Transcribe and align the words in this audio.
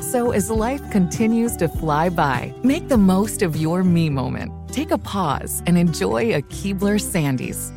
So 0.00 0.32
as 0.32 0.50
life 0.50 0.90
continues 0.90 1.56
to 1.56 1.68
fly 1.68 2.08
by, 2.08 2.52
make 2.62 2.88
the 2.88 2.98
most 2.98 3.42
of 3.42 3.56
your 3.56 3.82
me 3.84 4.10
moment. 4.10 4.52
Take 4.72 4.90
a 4.90 4.98
pause 4.98 5.62
and 5.66 5.78
enjoy 5.78 6.34
a 6.34 6.42
Keebler 6.42 7.00
Sandies. 7.00 7.72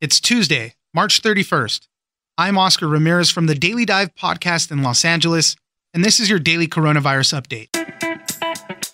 It's 0.00 0.20
Tuesday, 0.20 0.74
March 0.92 1.22
31st. 1.22 1.88
I'm 2.36 2.58
Oscar 2.58 2.88
Ramirez 2.88 3.30
from 3.30 3.46
the 3.46 3.54
Daily 3.54 3.84
Dive 3.84 4.14
podcast 4.14 4.70
in 4.70 4.82
Los 4.82 5.04
Angeles, 5.04 5.56
and 5.94 6.04
this 6.04 6.20
is 6.20 6.28
your 6.28 6.38
daily 6.38 6.66
coronavirus 6.66 7.40
update. 7.40 7.68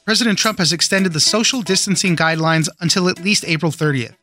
President 0.05 0.39
Trump 0.39 0.59
has 0.59 0.73
extended 0.73 1.13
the 1.13 1.21
social 1.21 1.63
distancing 1.63 2.17
guidelines 2.17 2.69
until 2.81 3.09
at 3.09 3.25
least 3.25 3.45
April 3.47 3.73
30th. 3.73 4.15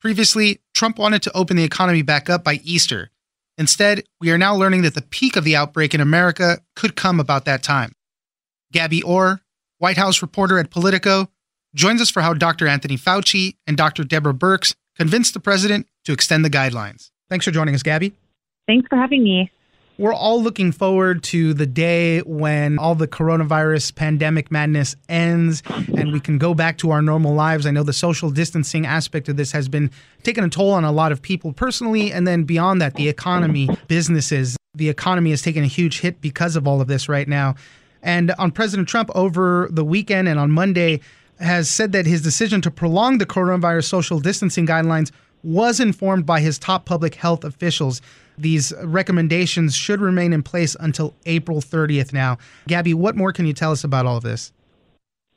Previously, 0.00 0.60
Trump 0.74 0.98
wanted 0.98 1.22
to 1.22 1.36
open 1.36 1.56
the 1.56 1.64
economy 1.64 2.02
back 2.02 2.30
up 2.30 2.44
by 2.44 2.60
Easter. 2.62 3.10
Instead, 3.58 4.04
we 4.20 4.30
are 4.30 4.38
now 4.38 4.54
learning 4.54 4.82
that 4.82 4.94
the 4.94 5.02
peak 5.02 5.34
of 5.34 5.42
the 5.42 5.56
outbreak 5.56 5.92
in 5.92 6.00
America 6.00 6.58
could 6.76 6.94
come 6.94 7.18
about 7.18 7.44
that 7.44 7.62
time. 7.62 7.92
Gabby 8.72 9.02
Orr, 9.02 9.40
White 9.78 9.96
House 9.96 10.22
reporter 10.22 10.58
at 10.58 10.70
Politico, 10.70 11.28
joins 11.74 12.00
us 12.00 12.08
for 12.08 12.22
how 12.22 12.34
Dr. 12.34 12.68
Anthony 12.68 12.96
Fauci 12.96 13.56
and 13.66 13.76
Dr. 13.76 14.04
Deborah 14.04 14.32
Birx 14.32 14.74
convinced 14.96 15.34
the 15.34 15.40
president 15.40 15.88
to 16.04 16.12
extend 16.12 16.44
the 16.44 16.50
guidelines. 16.50 17.10
Thanks 17.28 17.44
for 17.44 17.50
joining 17.50 17.74
us, 17.74 17.82
Gabby. 17.82 18.14
Thanks 18.66 18.86
for 18.88 18.96
having 18.96 19.24
me. 19.24 19.50
We're 19.98 20.14
all 20.14 20.40
looking 20.40 20.70
forward 20.70 21.24
to 21.24 21.52
the 21.54 21.66
day 21.66 22.20
when 22.20 22.78
all 22.78 22.94
the 22.94 23.08
coronavirus 23.08 23.96
pandemic 23.96 24.48
madness 24.48 24.94
ends 25.08 25.60
and 25.92 26.12
we 26.12 26.20
can 26.20 26.38
go 26.38 26.54
back 26.54 26.78
to 26.78 26.92
our 26.92 27.02
normal 27.02 27.34
lives. 27.34 27.66
I 27.66 27.72
know 27.72 27.82
the 27.82 27.92
social 27.92 28.30
distancing 28.30 28.86
aspect 28.86 29.28
of 29.28 29.36
this 29.36 29.50
has 29.50 29.68
been 29.68 29.90
taking 30.22 30.44
a 30.44 30.48
toll 30.48 30.70
on 30.70 30.84
a 30.84 30.92
lot 30.92 31.10
of 31.10 31.20
people 31.20 31.52
personally, 31.52 32.12
and 32.12 32.28
then 32.28 32.44
beyond 32.44 32.80
that, 32.80 32.94
the 32.94 33.08
economy, 33.08 33.68
businesses. 33.88 34.56
The 34.76 34.88
economy 34.88 35.30
has 35.30 35.42
taken 35.42 35.64
a 35.64 35.66
huge 35.66 35.98
hit 35.98 36.20
because 36.20 36.54
of 36.54 36.68
all 36.68 36.80
of 36.80 36.86
this 36.86 37.08
right 37.08 37.26
now. 37.26 37.56
And 38.00 38.30
on 38.38 38.52
President 38.52 38.86
Trump 38.86 39.10
over 39.16 39.66
the 39.72 39.84
weekend 39.84 40.28
and 40.28 40.38
on 40.38 40.52
Monday 40.52 41.00
has 41.40 41.68
said 41.68 41.90
that 41.90 42.06
his 42.06 42.22
decision 42.22 42.60
to 42.60 42.70
prolong 42.70 43.18
the 43.18 43.26
coronavirus 43.26 43.86
social 43.86 44.20
distancing 44.20 44.64
guidelines 44.64 45.10
was 45.42 45.80
informed 45.80 46.24
by 46.24 46.38
his 46.38 46.56
top 46.56 46.84
public 46.84 47.16
health 47.16 47.42
officials. 47.42 48.00
These 48.38 48.72
recommendations 48.84 49.74
should 49.74 50.00
remain 50.00 50.32
in 50.32 50.42
place 50.42 50.76
until 50.78 51.14
April 51.26 51.60
30th 51.60 52.12
now. 52.12 52.38
Gabby, 52.66 52.94
what 52.94 53.16
more 53.16 53.32
can 53.32 53.46
you 53.46 53.52
tell 53.52 53.72
us 53.72 53.84
about 53.84 54.06
all 54.06 54.16
of 54.16 54.22
this? 54.22 54.52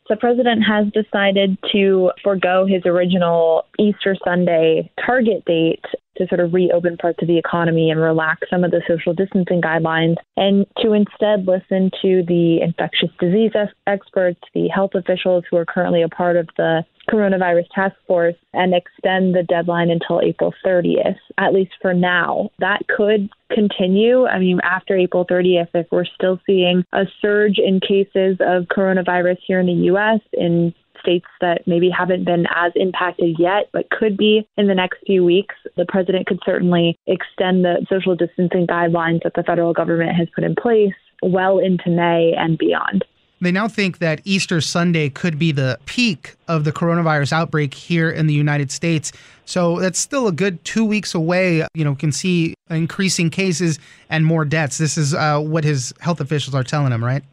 The 0.09 0.17
president 0.17 0.63
has 0.63 0.88
decided 0.91 1.57
to 1.72 2.12
forego 2.22 2.66
his 2.66 2.85
original 2.85 3.66
Easter 3.79 4.16
Sunday 4.25 4.91
target 5.06 5.45
date 5.45 5.85
to 6.17 6.28
sort 6.28 6.41
of 6.41 6.53
reopen 6.53 6.97
parts 6.97 7.19
of 7.22 7.29
the 7.29 7.38
economy 7.38 7.89
and 7.89 8.00
relax 8.00 8.41
some 8.50 8.66
of 8.66 8.72
the 8.72 8.81
social 8.88 9.13
distancing 9.13 9.62
guidelines, 9.62 10.16
and 10.35 10.66
to 10.81 10.91
instead 10.91 11.47
listen 11.47 11.89
to 12.01 12.23
the 12.28 12.59
infectious 12.62 13.09
disease 13.19 13.51
experts, 13.88 14.41
the 14.53 14.68
health 14.68 14.91
officials 14.95 15.45
who 15.50 15.56
are 15.56 15.66
currently 15.66 16.01
a 16.01 16.09
part 16.09 16.35
of 16.35 16.50
the 16.57 16.83
coronavirus 17.11 17.66
task 17.73 17.95
force 18.07 18.35
and 18.53 18.73
extend 18.73 19.35
the 19.35 19.44
deadline 19.44 19.89
until 19.89 20.22
April 20.22 20.53
30th, 20.66 21.17
at 21.38 21.53
least 21.53 21.72
for 21.81 21.94
now. 21.94 22.49
That 22.59 22.88
could 22.88 23.29
continue. 23.51 24.25
I 24.25 24.39
mean, 24.39 24.59
after 24.63 24.95
April 24.95 25.25
30th, 25.25 25.69
if 25.73 25.88
we're 25.91 26.05
still 26.05 26.39
seeing 26.45 26.83
a 26.94 27.05
surge 27.21 27.57
in 27.57 27.79
cases 27.79 28.38
of 28.39 28.66
coronavirus 28.66 29.38
here 29.45 29.59
in 29.59 29.67
the 29.67 29.73
U.S., 29.73 30.19
in 30.33 30.73
states 31.01 31.25
that 31.41 31.67
maybe 31.67 31.89
haven't 31.89 32.25
been 32.25 32.45
as 32.55 32.71
impacted 32.75 33.35
yet, 33.39 33.69
but 33.73 33.89
could 33.89 34.16
be 34.16 34.47
in 34.57 34.67
the 34.67 34.75
next 34.75 35.00
few 35.05 35.25
weeks, 35.25 35.55
the 35.75 35.85
president 35.88 36.27
could 36.27 36.39
certainly 36.45 36.97
extend 37.07 37.66
the 37.66 37.85
social 37.89 38.16
distancing 38.16 38.67
guidelines 38.67 39.23
that 39.23 39.33
the 39.35 39.44
federal 39.44 39.73
government 39.73 40.16
has 40.16 40.27
put 40.33 40.44
in 40.44 40.55
place 40.55 40.94
well 41.23 41.59
into 41.59 41.89
May 41.89 42.33
and 42.38 42.57
beyond. 42.57 43.03
They 43.41 43.52
now 43.52 43.68
think 43.68 43.97
that 43.97 44.22
Easter 44.24 44.62
Sunday 44.62 45.09
could 45.09 45.40
be 45.40 45.52
the 45.52 45.79
peak 45.85 46.35
of 46.47 46.63
the 46.63 46.72
coronavirus 46.72 47.34
outbreak 47.34 47.74
here 47.74 48.09
in 48.09 48.28
the 48.28 48.35
United 48.35 48.72
States. 48.72 49.12
So 49.46 49.79
that's 49.79 50.00
still 50.00 50.28
a 50.28 50.31
good 50.31 50.63
two 50.63 50.85
weeks 50.85 51.16
away. 51.16 51.66
You 51.74 51.84
know, 51.84 51.96
can 51.96 52.12
see 52.12 52.53
increasing 52.69 53.31
cases 53.31 53.80
and 54.09 54.25
more 54.25 54.46
deaths. 54.46 54.78
This 54.78 54.96
is 54.97 55.16
uh, 55.16 55.40
what 55.40 55.63
his 55.63 55.91
health 56.00 56.22
officials 56.22 56.53
are 56.53 56.63
telling 56.63 56.94
him, 56.94 57.03
right? 57.03 57.24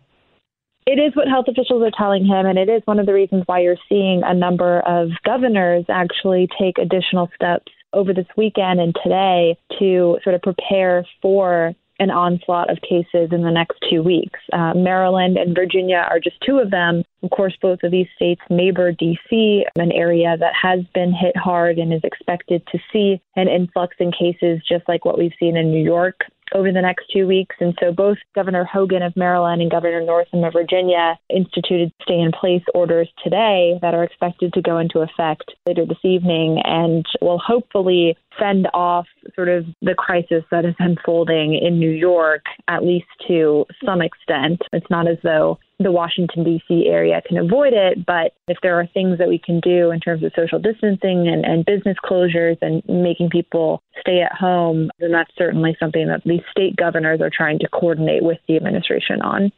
It 0.87 0.99
is 0.99 1.15
what 1.15 1.29
health 1.29 1.45
officials 1.49 1.83
are 1.83 1.91
telling 1.91 2.25
him, 2.25 2.47
and 2.47 2.59
it 2.59 2.71
is 2.71 2.81
one 2.87 2.99
of 2.99 3.05
the 3.05 3.13
reasons 3.13 3.43
why 3.45 3.61
you're 3.61 3.77
seeing 3.91 4.23
a 4.25 4.33
number 4.33 4.81
of 4.81 5.11
governors 5.23 5.85
actually 5.91 6.49
take 6.59 6.79
additional 6.79 7.31
steps 7.35 7.71
over 7.93 8.15
this 8.15 8.27
weekend 8.39 8.81
and 8.81 8.97
today 9.03 9.59
to 9.79 10.19
sort 10.25 10.35
of 10.35 10.41
prepare 10.41 11.07
for 11.21 11.75
an 11.99 12.11
onslaught 12.11 12.71
of 12.71 12.81
cases 12.81 13.31
in 13.33 13.43
the 13.43 13.51
next 13.51 13.79
two 13.91 14.03
weeks. 14.03 14.41
Uh, 14.53 14.75
Maryland 14.75 15.37
and 15.37 15.55
Virginia 15.55 16.07
are 16.11 16.21
just 16.21 16.37
two 16.47 16.59
of 16.59 16.71
them. 16.71 17.03
Of 17.23 17.31
course, 17.31 17.57
both 17.61 17.83
of 17.83 17.91
these 17.91 18.07
states 18.15 18.43
neighbor 18.49 18.93
D.C., 18.93 19.65
an 19.77 19.93
area 19.93 20.37
that 20.39 20.53
has 20.61 20.81
been 20.95 21.13
hit 21.13 21.37
hard 21.37 21.79
and 21.79 21.93
is 21.93 22.05
expected 22.05 22.63
to 22.71 22.79
see 22.93 23.21
an 23.37 23.49
influx 23.49 23.97
in 23.99 24.13
cases 24.13 24.63
just 24.69 24.89
like 24.89 25.05
what 25.05 25.19
we've 25.19 25.33
seen 25.41 25.57
in 25.57 25.71
New 25.71 25.83
York 25.83 26.21
over 26.55 26.73
the 26.73 26.81
next 26.81 27.07
two 27.13 27.27
weeks. 27.27 27.57
And 27.61 27.77
so 27.81 27.93
both 27.93 28.19
Governor 28.35 28.65
Hogan 28.65 29.03
of 29.03 29.17
Maryland 29.17 29.61
and 29.63 29.71
Governor 29.71 30.03
Northam 30.03 30.45
of 30.45 30.53
Virginia 30.53 31.19
instituted 31.29 31.93
stay 32.03 32.19
in 32.19 32.33
place 32.33 32.63
orders 32.75 33.09
today 33.23 33.79
that 33.83 33.95
are 33.95 34.05
expected 34.05 34.53
to 34.55 34.63
go 34.63 34.79
into 34.79 35.01
effect 35.01 35.53
later 35.67 35.85
this 35.85 35.99
evening 36.05 36.61
and 36.65 37.05
will 37.21 37.39
hopefully 37.39 38.17
fend 38.39 38.69
off 38.75 39.07
sort 39.35 39.49
of 39.49 39.65
the 39.83 39.95
crisis 39.95 40.45
that 40.51 40.65
is 40.65 40.75
unfolding 40.79 41.55
in 41.55 41.79
New 41.79 41.91
York, 41.91 42.45
at 42.69 42.85
least 42.85 43.07
to 43.27 43.65
some 43.85 44.01
extent. 44.01 44.63
It's 44.73 44.91
not 44.91 45.09
as 45.09 45.19
though 45.23 45.59
the 45.81 45.93
Washington, 45.93 46.45
D.C. 46.45 46.87
area 46.87 47.23
can 47.27 47.39
avoid 47.39 47.73
it. 47.73 48.05
But 48.05 48.33
if 48.49 48.59
there 48.63 48.79
are 48.79 48.87
things 48.87 49.19
that 49.19 49.29
we 49.29 49.39
can 49.39 49.61
do 49.61 49.91
in 49.91 50.01
terms 50.01 50.25
of 50.25 50.33
social 50.35 50.59
distancing 50.59 51.29
and, 51.29 51.45
and 51.45 51.65
business 51.65 51.97
closures 52.05 52.59
and 52.61 52.83
making 52.89 53.31
people 53.31 53.83
stay 54.01 54.21
at 54.23 54.33
home, 54.33 54.91
then 54.99 55.13
that's 55.13 55.31
certainly 55.37 55.77
something 55.79 56.09
that 56.09 56.23
these 56.25 56.43
state 56.51 56.77
governors 56.77 57.21
are 57.21 57.31
trying 57.33 57.59
to 57.61 57.69
coordinate 57.69 58.25
with 58.25 58.39
the 58.49 58.57
administration 58.57 59.23
on. 59.23 59.53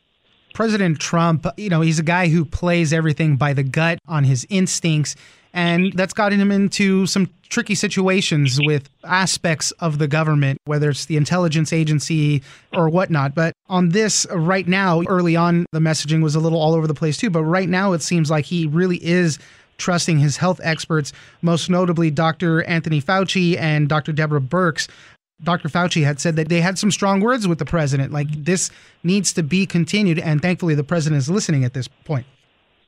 President 0.54 0.98
Trump, 0.98 1.46
you 1.56 1.68
know, 1.68 1.80
he's 1.80 1.98
a 1.98 2.04
guy 2.04 2.28
who 2.28 2.44
plays 2.44 2.92
everything 2.92 3.36
by 3.36 3.52
the 3.52 3.62
gut 3.62 3.98
on 4.06 4.24
his 4.24 4.46
instincts. 4.50 5.16
And 5.52 5.92
that's 5.94 6.12
gotten 6.12 6.40
him 6.40 6.52
into 6.52 7.06
some 7.06 7.28
tricky 7.48 7.74
situations 7.74 8.60
with 8.62 8.88
aspects 9.04 9.72
of 9.72 9.98
the 9.98 10.06
government, 10.06 10.58
whether 10.66 10.90
it's 10.90 11.06
the 11.06 11.16
intelligence 11.16 11.72
agency 11.72 12.42
or 12.72 12.88
whatnot. 12.88 13.34
But 13.34 13.54
on 13.68 13.88
this 13.88 14.26
right 14.30 14.66
now, 14.66 15.02
early 15.08 15.34
on, 15.34 15.66
the 15.72 15.80
messaging 15.80 16.22
was 16.22 16.36
a 16.36 16.40
little 16.40 16.60
all 16.60 16.74
over 16.74 16.86
the 16.86 16.94
place 16.94 17.16
too. 17.16 17.30
But 17.30 17.42
right 17.42 17.68
now, 17.68 17.92
it 17.92 18.02
seems 18.02 18.30
like 18.30 18.44
he 18.44 18.66
really 18.66 19.04
is 19.04 19.40
trusting 19.76 20.18
his 20.18 20.36
health 20.36 20.60
experts, 20.62 21.12
most 21.42 21.68
notably 21.68 22.10
Dr. 22.10 22.62
Anthony 22.64 23.02
Fauci 23.02 23.58
and 23.58 23.88
Dr. 23.88 24.12
Deborah 24.12 24.40
Birx. 24.40 24.88
Dr. 25.42 25.68
Fauci 25.68 26.04
had 26.04 26.20
said 26.20 26.36
that 26.36 26.48
they 26.48 26.60
had 26.60 26.78
some 26.78 26.90
strong 26.90 27.20
words 27.20 27.48
with 27.48 27.58
the 27.58 27.64
president, 27.64 28.12
like 28.12 28.28
this 28.44 28.70
needs 29.02 29.32
to 29.34 29.42
be 29.42 29.66
continued. 29.66 30.18
And 30.18 30.42
thankfully, 30.42 30.74
the 30.74 30.84
president 30.84 31.18
is 31.18 31.30
listening 31.30 31.64
at 31.64 31.74
this 31.74 31.88
point. 31.88 32.26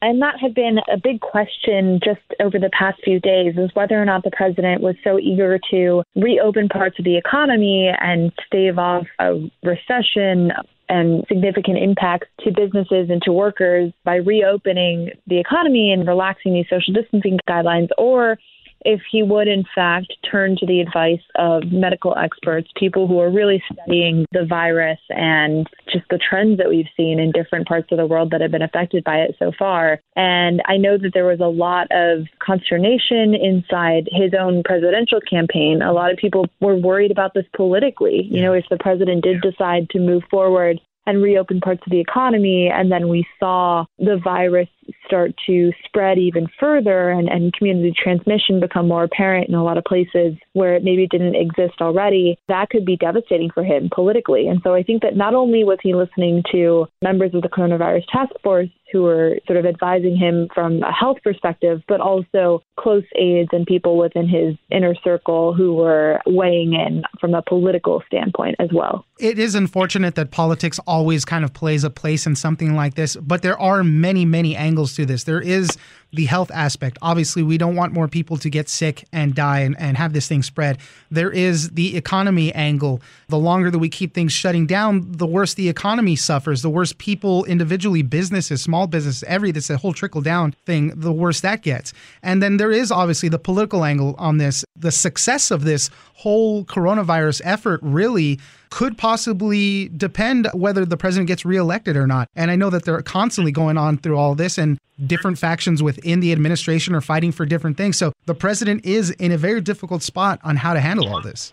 And 0.02 0.20
that 0.20 0.40
had 0.40 0.52
been 0.52 0.78
a 0.93 0.99
big 0.99 1.20
question 1.20 2.00
just 2.04 2.20
over 2.40 2.58
the 2.58 2.70
past 2.76 3.00
few 3.04 3.20
days 3.20 3.54
is 3.56 3.70
whether 3.75 4.00
or 4.00 4.04
not 4.04 4.25
the 4.25 4.32
president 4.32 4.82
was 4.82 4.96
so 5.04 5.16
eager 5.16 5.60
to 5.70 6.02
reopen 6.16 6.69
parts 6.69 6.99
of 6.99 7.04
the 7.04 7.16
economy 7.16 7.88
and 8.00 8.32
stave 8.44 8.78
off 8.78 9.06
a 9.20 9.48
recession 9.62 10.50
and 10.88 11.25
significant 11.28 11.78
impacts 11.78 12.26
to 12.40 12.50
businesses 12.50 13.10
and 13.10 13.22
to 13.22 13.32
workers 13.32 13.93
by 14.05 14.16
reopening 14.16 15.10
the 15.28 15.38
economy 15.38 15.93
and 15.93 16.06
relaxing 16.06 16.52
these 16.52 16.66
social 16.69 16.93
distancing 16.93 17.38
guidelines, 17.48 17.88
or 17.96 18.38
if 18.84 19.00
he 19.11 19.23
would, 19.23 19.49
in 19.49 19.64
fact, 19.75 20.12
turn 20.29 20.56
to 20.56 20.67
the 20.67 20.81
advice 20.81 21.23
of 21.37 21.64
medical 21.70 22.17
experts, 22.17 22.70
people 22.76 23.06
who 23.06 23.19
are 23.20 23.31
really 23.31 23.62
studying 23.73 24.26
the 24.32 24.44
virus 24.44 24.99
and 25.11 25.67
just 25.93 26.05
the 26.11 26.19
trends 26.19 26.58
that 26.58 26.69
we've 26.69 26.87
seen 26.96 27.19
in 27.19 27.32
different 27.32 27.67
parts 27.67 27.88
of 27.90 27.99
the 27.99 28.06
world 28.06 28.31
that 28.31 28.40
have 28.40 28.50
been 28.50 28.62
affected 28.62 29.05
by 29.05 29.17
it 29.17 29.34
so 29.38 29.52
far. 29.58 30.00
And 30.17 30.62
I 30.67 30.76
know 30.76 30.99
that 30.99 31.12
there 31.14 31.25
was 31.25 31.40
a 31.40 31.46
lot 31.46 31.88
of 31.90 32.26
consternation 32.38 33.34
inside 33.34 34.08
his 34.11 34.32
own 34.38 34.62
presidential 34.64 35.20
campaign. 35.20 35.82
A 35.82 35.93
lot 35.93 36.11
of 36.11 36.17
people 36.17 36.46
were 36.61 36.76
worried 36.76 37.11
about 37.11 37.34
this 37.34 37.46
politically. 37.55 38.29
You 38.31 38.43
know, 38.43 38.52
if 38.52 38.64
the 38.70 38.79
president 38.79 39.25
did 39.25 39.40
decide 39.40 39.88
to 39.90 39.99
move 39.99 40.23
forward 40.31 40.81
and 41.06 41.22
reopen 41.22 41.60
parts 41.60 41.82
of 41.87 41.90
the 41.90 42.00
economy. 42.00 42.70
And 42.72 42.90
then 42.90 43.08
we 43.08 43.26
saw 43.38 43.84
the 43.99 44.20
virus 44.22 44.69
start 45.06 45.32
to 45.46 45.72
spread 45.84 46.19
even 46.19 46.46
further 46.58 47.10
and, 47.10 47.28
and 47.28 47.52
community 47.52 47.93
transmission 47.96 48.60
become 48.60 48.88
more 48.88 49.04
apparent 49.04 49.49
in 49.49 49.54
a 49.54 49.64
lot 49.64 49.78
of 49.78 49.84
places 49.84 50.34
where 50.52 50.75
it 50.75 50.84
maybe 50.84 51.06
didn't 51.06 51.37
exist 51.37 51.81
already. 51.81 52.37
That 52.49 52.70
could 52.70 52.84
be 52.84 52.96
devastating 52.96 53.50
for 53.52 53.64
him 53.64 53.90
politically. 53.94 54.49
And 54.49 54.60
so 54.62 54.75
I 54.75 54.82
think 54.82 55.02
that 55.02 55.16
not 55.16 55.34
only 55.34 55.64
was 55.64 55.78
he 55.82 55.94
listening 55.94 56.43
to 56.52 56.87
members 57.02 57.34
of 57.34 57.43
the 57.43 57.48
coronavirus 57.48 58.05
task 58.12 58.32
force 58.43 58.69
who 58.93 59.02
were 59.02 59.38
sort 59.46 59.58
of 59.58 59.64
advising 59.64 60.16
him 60.16 60.48
from 60.55 60.82
a 60.82 60.93
health 60.93 61.16
perspective, 61.25 61.81
but 61.88 62.00
also 62.00 62.62
close 62.78 63.05
aides 63.16 63.48
and 63.52 63.66
people 63.66 63.96
within 63.96 64.28
his 64.28 64.55
inner 64.70 64.94
circle 65.02 65.55
who 65.55 65.75
were 65.75 66.20
weighing 66.26 66.75
in 66.75 67.02
from 67.19 67.34
a 67.34 67.43
political 67.43 68.02
standpoint 68.06 68.55
as 68.58 68.69
well. 68.72 69.06
It 69.22 69.38
is 69.38 69.54
unfortunate 69.54 70.16
that 70.16 70.32
politics 70.32 70.80
always 70.84 71.24
kind 71.24 71.44
of 71.44 71.54
plays 71.54 71.84
a 71.84 71.90
place 71.90 72.26
in 72.26 72.34
something 72.34 72.74
like 72.74 72.94
this, 72.94 73.14
but 73.14 73.42
there 73.42 73.56
are 73.56 73.84
many, 73.84 74.24
many 74.24 74.56
angles 74.56 74.96
to 74.96 75.06
this. 75.06 75.22
There 75.22 75.40
is 75.40 75.78
the 76.12 76.24
health 76.24 76.50
aspect. 76.52 76.98
Obviously, 77.00 77.44
we 77.44 77.56
don't 77.56 77.76
want 77.76 77.92
more 77.92 78.08
people 78.08 78.36
to 78.38 78.50
get 78.50 78.69
sick 78.69 79.06
and 79.12 79.32
die 79.32 79.60
and, 79.60 79.78
and 79.78 79.96
have 79.96 80.12
this 80.12 80.26
thing 80.26 80.42
spread. 80.42 80.78
There 81.08 81.30
is 81.30 81.70
the 81.70 81.96
economy 81.96 82.52
angle. 82.52 83.00
The 83.28 83.38
longer 83.38 83.70
that 83.70 83.78
we 83.78 83.88
keep 83.88 84.12
things 84.12 84.32
shutting 84.32 84.66
down, 84.66 85.12
the 85.12 85.26
worse 85.26 85.54
the 85.54 85.69
economy 85.69 86.16
suffers, 86.16 86.62
the 86.62 86.69
worse 86.69 86.92
people 86.92 87.44
individually, 87.44 88.02
businesses, 88.02 88.60
small 88.60 88.88
businesses, 88.88 89.22
every 89.28 89.52
this 89.52 89.69
whole 89.69 89.92
trickle 89.92 90.20
down 90.20 90.50
thing, 90.66 90.88
the 90.96 91.12
worse 91.12 91.42
that 91.42 91.62
gets. 91.62 91.92
And 92.24 92.42
then 92.42 92.56
there 92.56 92.72
is 92.72 92.90
obviously 92.90 93.28
the 93.28 93.38
political 93.38 93.84
angle 93.84 94.16
on 94.19 94.38
this. 94.38 94.64
The 94.76 94.90
success 94.90 95.52
of 95.52 95.62
this 95.62 95.90
whole 96.14 96.64
coronavirus 96.64 97.40
effort 97.44 97.78
really 97.82 98.40
could 98.72 98.96
possibly 98.96 99.90
depend 99.90 100.48
whether 100.54 100.86
the 100.86 100.96
president 100.96 101.28
gets 101.28 101.44
reelected 101.44 101.94
or 101.94 102.06
not. 102.06 102.26
And 102.34 102.50
I 102.50 102.56
know 102.56 102.70
that 102.70 102.86
they're 102.86 103.02
constantly 103.02 103.52
going 103.52 103.76
on 103.76 103.98
through 103.98 104.16
all 104.16 104.34
this 104.34 104.56
and 104.56 104.78
different 105.06 105.38
factions 105.38 105.82
within 105.82 106.20
the 106.20 106.32
administration 106.32 106.94
are 106.94 107.02
fighting 107.02 107.32
for 107.32 107.44
different 107.44 107.76
things. 107.76 107.98
So 107.98 108.14
the 108.24 108.34
president 108.34 108.86
is 108.86 109.10
in 109.10 109.30
a 109.30 109.36
very 109.36 109.60
difficult 109.60 110.02
spot 110.02 110.40
on 110.42 110.56
how 110.56 110.72
to 110.72 110.80
handle 110.80 111.06
all 111.08 111.20
this. 111.20 111.52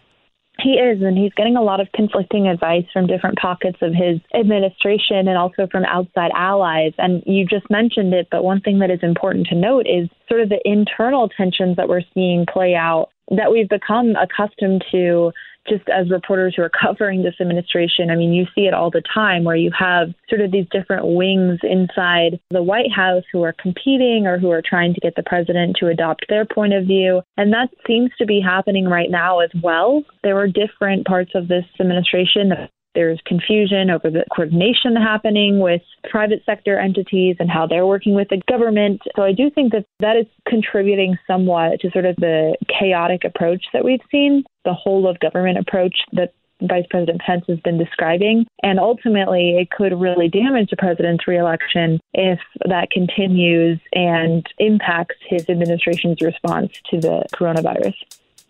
He 0.62 0.72
is, 0.72 1.02
and 1.02 1.18
he's 1.18 1.34
getting 1.34 1.58
a 1.58 1.62
lot 1.62 1.82
of 1.82 1.88
conflicting 1.94 2.48
advice 2.48 2.86
from 2.92 3.08
different 3.08 3.38
pockets 3.38 3.78
of 3.82 3.94
his 3.94 4.20
administration 4.34 5.28
and 5.28 5.38
also 5.38 5.68
from 5.70 5.84
outside 5.86 6.32
allies. 6.34 6.94
And 6.98 7.22
you 7.26 7.46
just 7.46 7.70
mentioned 7.70 8.14
it, 8.14 8.28
but 8.32 8.46
one 8.46 8.62
thing 8.62 8.80
that 8.80 8.92
is 8.92 9.00
important 9.02 9.48
to 9.48 9.56
note 9.56 9.88
is 9.88 10.10
sort 10.30 10.42
of 10.42 10.50
the 10.50 10.62
internal 10.64 11.28
tensions 11.30 11.76
that 11.76 11.90
we're 11.90 12.04
seeing 12.14 12.46
play 12.46 12.76
out 12.76 13.10
that 13.30 13.52
we've 13.52 13.70
become 13.70 14.16
accustomed 14.16 14.84
to 14.92 15.32
just 15.68 15.88
as 15.90 16.10
reporters 16.10 16.56
who 16.56 16.64
are 16.64 16.70
covering 16.70 17.22
this 17.22 17.36
administration, 17.40 18.10
I 18.10 18.16
mean, 18.16 18.34
you 18.34 18.46
see 18.56 18.62
it 18.62 18.74
all 18.74 18.90
the 18.90 19.04
time 19.14 19.44
where 19.44 19.56
you 19.56 19.72
have 19.78 20.10
sort 20.28 20.42
of 20.42 20.52
these 20.52 20.66
different 20.72 21.06
wings 21.06 21.60
inside 21.64 22.40
the 22.50 22.64
White 22.64 22.92
House 22.92 23.24
who 23.32 23.44
are 23.44 23.54
competing 23.54 24.26
or 24.26 24.40
who 24.40 24.50
are 24.50 24.64
trying 24.68 24.94
to 24.94 25.00
get 25.00 25.16
the 25.16 25.24
president 25.24 25.78
to 25.80 25.88
adopt 25.88 26.26
their 26.28 26.46
point 26.46 26.74
of 26.74 26.86
view. 26.86 27.22
And 27.38 27.54
that 27.54 27.70
seems 27.86 28.10
to 28.18 28.26
be 28.26 28.42
happening 28.42 28.86
right 28.86 29.12
now 29.12 29.40
as 29.40 29.52
well. 29.62 30.04
There 30.24 30.38
are 30.40 30.48
different 30.48 31.06
parts 31.06 31.32
of 31.36 31.48
this 31.48 31.66
administration 31.80 32.50
that 32.50 32.72
there's 33.00 33.22
confusion 33.26 33.90
over 33.90 34.10
the 34.10 34.26
coordination 34.36 34.94
happening 34.98 35.62
with 35.62 35.82
private 36.10 36.42
sector 36.46 36.78
entities 36.78 37.38
and 37.40 37.50
how 37.50 37.66
they're 37.66 37.88
working 37.88 38.14
with 38.14 38.28
the 38.28 38.42
government. 38.50 39.02
So 39.16 39.24
I 39.24 39.32
do 39.32 39.50
think 39.50 39.72
that 39.72 39.86
that 40.02 40.18
is 40.18 40.26
contributing 40.46 41.18
somewhat 41.26 41.80
to 41.80 41.92
sort 41.92 42.04
of 42.04 42.18
the 42.18 42.58
chaotic 42.68 43.24
approach 43.24 43.64
that 43.72 43.86
we've 43.86 44.02
seen, 44.12 44.44
the 44.66 44.74
whole 44.74 45.08
of 45.08 45.18
government 45.22 45.60
approach 45.60 45.96
that 46.12 46.34
Vice 46.62 46.84
President 46.90 47.22
Pence 47.22 47.46
has 47.48 47.58
been 47.62 47.78
describing. 47.78 48.46
And 48.64 48.82
ultimately, 48.82 49.56
it 49.58 49.70
could 49.72 49.98
really 49.98 50.28
damage 50.28 50.70
the 50.70 50.76
president's 50.76 51.26
reelection 51.26 52.02
if 52.14 52.40
that 52.68 52.92
continues 52.92 53.80
and 53.94 54.46
impacts 54.58 55.16
his 55.26 55.50
administration's 55.50 56.20
response 56.20 56.74
to 56.92 57.00
the 57.00 57.24
coronavirus. 57.34 57.94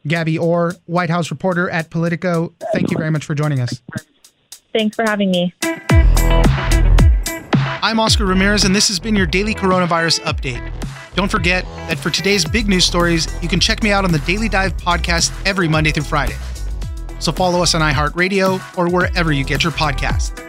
Gabby 0.08 0.38
Orr, 0.38 0.74
White 0.86 1.10
House 1.10 1.30
reporter 1.30 1.70
at 1.70 1.90
Politico, 1.90 2.54
thank 2.74 2.90
you 2.90 2.98
very 2.98 3.12
much 3.12 3.26
for 3.26 3.36
joining 3.36 3.60
us. 3.60 3.82
Thanks 4.74 4.96
for 4.96 5.04
having 5.04 5.32
me. 5.32 5.54
I'm 7.82 8.00
Oscar 8.00 8.26
Ramirez, 8.26 8.66
and 8.66 8.76
this 8.76 8.88
has 8.90 9.00
been 9.00 9.16
your 9.16 9.26
daily 9.26 9.54
coronavirus 9.56 10.20
update. 10.22 10.72
Don't 11.16 11.32
forget 11.32 11.64
that 11.88 11.98
for 11.98 12.10
today's 12.10 12.46
big 12.46 12.68
news 12.68 12.86
stories, 12.86 13.28
you 13.42 13.50
can 13.50 13.60
check 13.60 13.82
me 13.84 13.92
out 13.92 14.06
on 14.06 14.12
the 14.12 14.20
Daily 14.20 14.50
Dive 14.50 14.76
podcast 14.78 15.32
every 15.46 15.68
Monday 15.68 15.92
through 15.92 16.04
Friday. 16.04 16.36
So 17.20 17.32
follow 17.32 17.62
us 17.62 17.76
on 17.76 17.82
iHeartRadio 17.82 18.78
or 18.78 18.90
wherever 18.90 19.32
you 19.32 19.44
get 19.44 19.64
your 19.64 19.74
podcasts. 19.74 20.49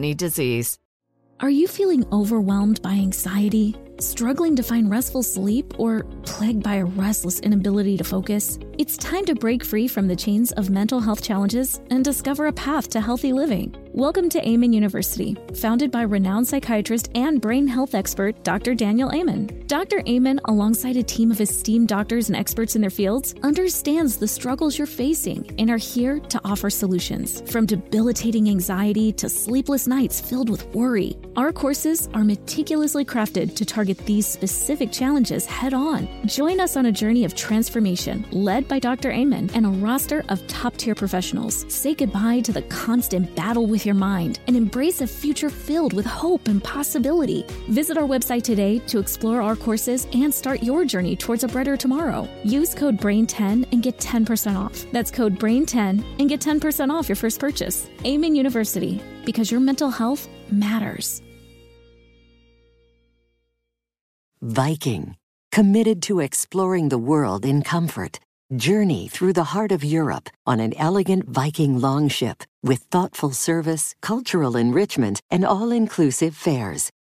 any 0.01 0.15
disease. 0.15 0.79
Are 1.41 1.49
you 1.49 1.67
feeling 1.67 2.05
overwhelmed 2.11 2.81
by 2.81 2.93
anxiety, 2.93 3.75
struggling 3.99 4.55
to 4.55 4.63
find 4.63 4.89
restful 4.89 5.21
sleep, 5.21 5.73
or 5.77 6.05
plagued 6.23 6.63
by 6.63 6.75
a 6.75 6.85
restless 6.85 7.39
inability 7.39 7.97
to 7.97 8.03
focus? 8.03 8.57
It's 8.79 8.97
time 8.97 9.25
to 9.25 9.35
break 9.35 9.63
free 9.63 9.87
from 9.87 10.07
the 10.07 10.15
chains 10.15 10.51
of 10.53 10.71
mental 10.71 10.99
health 10.99 11.21
challenges 11.21 11.81
and 11.91 12.03
discover 12.03 12.47
a 12.47 12.53
path 12.53 12.89
to 12.89 13.01
healthy 13.01 13.31
living. 13.31 13.75
Welcome 13.93 14.27
to 14.29 14.47
Amen 14.47 14.73
University, 14.73 15.37
founded 15.55 15.91
by 15.91 16.01
renowned 16.01 16.47
psychiatrist 16.47 17.09
and 17.13 17.39
brain 17.39 17.67
health 17.67 17.93
expert 17.93 18.43
Dr. 18.43 18.73
Daniel 18.73 19.11
Amen. 19.13 19.60
Dr. 19.71 20.03
Amen, 20.05 20.37
alongside 20.49 20.97
a 20.97 21.01
team 21.01 21.31
of 21.31 21.39
esteemed 21.39 21.87
doctors 21.87 22.27
and 22.27 22.35
experts 22.35 22.75
in 22.75 22.81
their 22.81 22.89
fields, 22.89 23.33
understands 23.41 24.17
the 24.17 24.27
struggles 24.27 24.77
you're 24.77 24.85
facing 24.85 25.49
and 25.57 25.69
are 25.69 25.77
here 25.77 26.19
to 26.19 26.41
offer 26.43 26.69
solutions. 26.69 27.41
From 27.49 27.65
debilitating 27.65 28.49
anxiety 28.49 29.13
to 29.13 29.29
sleepless 29.29 29.87
nights 29.87 30.19
filled 30.19 30.49
with 30.49 30.65
worry, 30.75 31.15
our 31.37 31.53
courses 31.53 32.09
are 32.13 32.25
meticulously 32.25 33.05
crafted 33.05 33.55
to 33.55 33.63
target 33.63 33.97
these 33.99 34.27
specific 34.27 34.91
challenges 34.91 35.45
head 35.45 35.73
on. 35.73 36.09
Join 36.25 36.59
us 36.59 36.75
on 36.75 36.87
a 36.87 36.91
journey 36.91 37.23
of 37.23 37.33
transformation 37.33 38.25
led 38.33 38.67
by 38.67 38.77
Dr. 38.77 39.09
Amen 39.09 39.49
and 39.53 39.65
a 39.65 39.69
roster 39.69 40.25
of 40.27 40.45
top 40.47 40.75
tier 40.75 40.95
professionals. 40.95 41.65
Say 41.73 41.93
goodbye 41.93 42.41
to 42.41 42.51
the 42.51 42.63
constant 42.63 43.33
battle 43.37 43.67
with 43.67 43.85
your 43.85 43.95
mind 43.95 44.41
and 44.47 44.57
embrace 44.57 44.99
a 44.99 45.07
future 45.07 45.49
filled 45.49 45.93
with 45.93 46.05
hope 46.05 46.49
and 46.49 46.61
possibility. 46.61 47.45
Visit 47.69 47.97
our 47.97 48.03
website 48.03 48.43
today 48.43 48.79
to 48.87 48.99
explore 48.99 49.41
our 49.41 49.55
courses 49.61 50.07
and 50.13 50.33
start 50.33 50.63
your 50.63 50.83
journey 50.83 51.15
towards 51.15 51.43
a 51.43 51.47
brighter 51.47 51.77
tomorrow. 51.77 52.27
Use 52.43 52.73
code 52.73 52.97
BRAIN10 52.97 53.67
and 53.71 53.83
get 53.83 53.97
10% 53.97 54.57
off. 54.57 54.85
That's 54.91 55.11
code 55.11 55.39
BRAIN10 55.39 56.03
and 56.19 56.27
get 56.27 56.41
10% 56.41 56.89
off 56.89 57.07
your 57.07 57.15
first 57.15 57.39
purchase. 57.39 57.87
Amen 58.05 58.35
University, 58.35 59.01
because 59.25 59.51
your 59.51 59.59
mental 59.59 59.91
health 59.91 60.27
matters. 60.51 61.21
Viking, 64.41 65.15
committed 65.51 66.01
to 66.01 66.19
exploring 66.19 66.89
the 66.89 66.97
world 66.97 67.45
in 67.45 67.61
comfort. 67.61 68.19
Journey 68.57 69.07
through 69.07 69.33
the 69.33 69.53
heart 69.53 69.71
of 69.71 69.83
Europe 69.83 70.29
on 70.45 70.59
an 70.59 70.73
elegant 70.77 71.29
Viking 71.29 71.79
longship 71.79 72.43
with 72.63 72.79
thoughtful 72.91 73.31
service, 73.31 73.95
cultural 74.01 74.57
enrichment, 74.57 75.21
and 75.29 75.45
all 75.45 75.71
inclusive 75.71 76.35
fares. 76.35 76.91